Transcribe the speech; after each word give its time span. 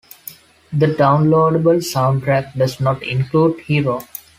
The 0.73 0.87
downloadable 0.87 1.75
soundtrack 1.77 2.57
does 2.57 2.79
not 2.79 3.03
include 3.03 3.59
"Hero". 3.59 4.01